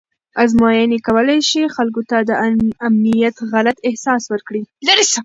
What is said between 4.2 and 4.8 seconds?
ورکړي.